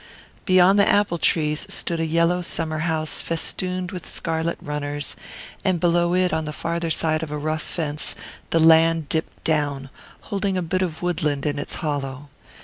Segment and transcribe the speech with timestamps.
[0.45, 5.15] Beyond the apple trees stood a yellow summer house festooned with scarlet runners;
[5.63, 8.15] and below it, on the farther side of a rough fence,
[8.49, 9.91] the land dipped down,
[10.21, 12.29] holding a bit of woodland in its hollow.